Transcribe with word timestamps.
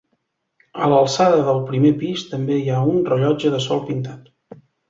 A 0.85 0.89
l'alçada 0.93 1.43
del 1.51 1.61
primer 1.69 1.93
pis 2.01 2.25
també 2.31 2.57
hi 2.63 2.67
ha 2.79 2.83
un 2.95 2.99
rellotge 3.13 3.55
de 3.57 3.63
sol 3.71 3.87
pintat. 3.93 4.61